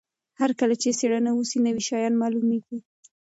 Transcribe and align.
هر 0.39 0.51
کله 0.59 0.75
چې 0.81 0.89
څېړنه 0.99 1.31
وسي 1.37 1.57
نوي 1.65 1.81
شیان 1.87 2.13
معلومیږي. 2.21 2.77